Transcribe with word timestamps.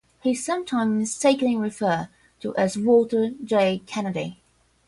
He 0.23 0.31
is 0.31 0.43
sometimes 0.43 0.97
mistakenly 0.97 1.55
referred 1.57 2.09
to 2.39 2.55
as 2.55 2.75
Walter 2.75 3.33
J. 3.43 3.83
Kennedy. 3.85 4.41